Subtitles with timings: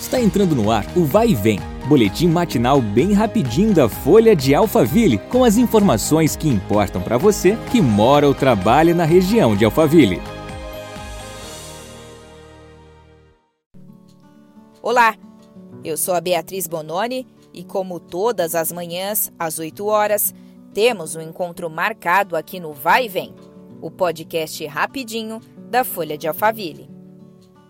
[0.00, 4.54] Está entrando no ar o Vai e Vem, boletim matinal bem rapidinho da Folha de
[4.54, 9.64] Alphaville, com as informações que importam para você que mora ou trabalha na região de
[9.64, 10.22] Alphaville.
[14.80, 15.16] Olá,
[15.84, 20.32] eu sou a Beatriz Bononi e, como todas as manhãs, às 8 horas,
[20.72, 23.34] temos um encontro marcado aqui no Vai e Vem,
[23.82, 26.97] o podcast rapidinho da Folha de Alphaville.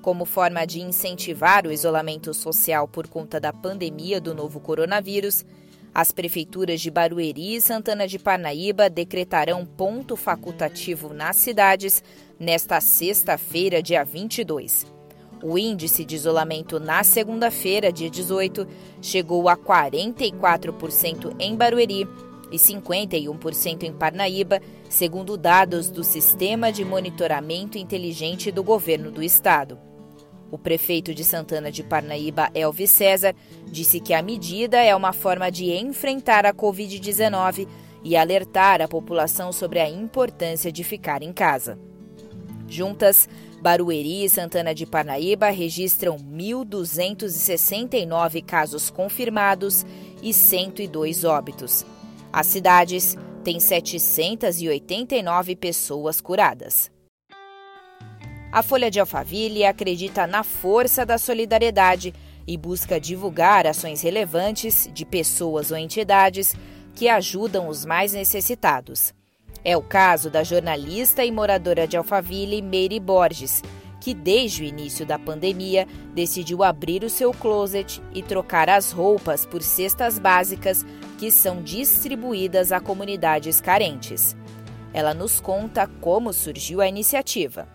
[0.02, 5.44] Como forma de incentivar o isolamento social por conta da pandemia do novo coronavírus,
[5.94, 12.02] as prefeituras de Barueri e Santana de Parnaíba decretarão ponto facultativo nas cidades
[12.38, 14.86] nesta sexta-feira, dia 22.
[15.42, 18.66] O índice de isolamento na segunda-feira, dia 18,
[19.00, 22.08] chegou a 44% em Barueri
[22.50, 29.87] e 51% em Parnaíba, segundo dados do Sistema de Monitoramento Inteligente do Governo do Estado.
[30.50, 33.34] O prefeito de Santana de Parnaíba, Elvis César,
[33.66, 37.68] disse que a medida é uma forma de enfrentar a Covid-19
[38.02, 41.78] e alertar a população sobre a importância de ficar em casa.
[42.66, 43.28] Juntas,
[43.60, 49.84] Barueri e Santana de Parnaíba registram 1.269 casos confirmados
[50.22, 51.84] e 102 óbitos.
[52.32, 56.96] As cidades têm 789 pessoas curadas.
[58.50, 62.14] A Folha de Alphaville acredita na força da solidariedade
[62.46, 66.56] e busca divulgar ações relevantes de pessoas ou entidades
[66.94, 69.12] que ajudam os mais necessitados.
[69.62, 73.62] É o caso da jornalista e moradora de Alphaville, Meire Borges,
[74.00, 79.44] que desde o início da pandemia decidiu abrir o seu closet e trocar as roupas
[79.44, 80.86] por cestas básicas
[81.18, 84.34] que são distribuídas a comunidades carentes.
[84.94, 87.68] Ela nos conta como surgiu a iniciativa.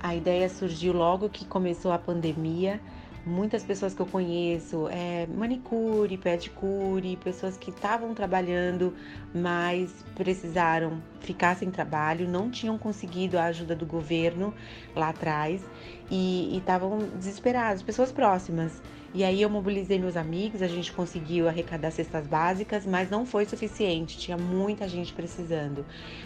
[0.00, 2.80] A ideia surgiu logo que começou a pandemia.
[3.26, 8.94] Muitas pessoas que eu conheço, é, manicure, pedicure, pessoas que estavam trabalhando,
[9.34, 14.54] mas precisaram ficar sem trabalho, não tinham conseguido a ajuda do governo
[14.94, 15.62] lá atrás
[16.10, 18.80] e estavam desesperados, pessoas próximas.
[19.14, 23.46] E aí eu mobilizei meus amigos, a gente conseguiu arrecadar cestas básicas, mas não foi
[23.46, 25.84] suficiente, tinha muita gente precisando.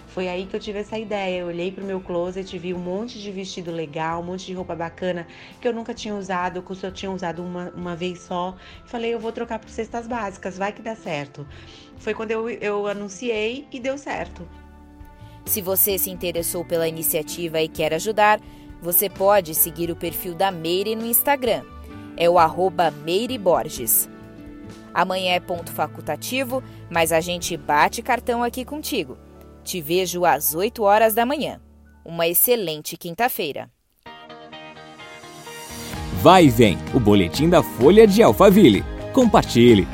[0.09, 1.39] Foi aí que eu tive essa ideia.
[1.39, 4.75] Eu olhei pro meu closet, vi um monte de vestido legal, um monte de roupa
[4.75, 5.29] bacana
[5.61, 8.57] que eu nunca tinha usado, que eu só tinha usado uma, uma vez só.
[8.85, 11.47] Falei, eu vou trocar por cestas básicas, vai que dá certo.
[11.99, 14.47] Foi quando eu, eu anunciei e deu certo.
[15.45, 18.41] Se você se interessou pela iniciativa e quer ajudar,
[18.81, 21.63] você pode seguir o perfil da Meire no Instagram
[22.17, 24.09] é o arroba Meire Borges.
[24.95, 29.17] Amanhã é ponto facultativo, mas a gente bate cartão aqui contigo.
[29.65, 31.61] Te vejo às 8 horas da manhã.
[32.05, 33.71] Uma excelente quinta-feira.
[36.21, 38.85] Vai e vem, o boletim da Folha de Alphaville.
[39.13, 39.87] Compartilhe.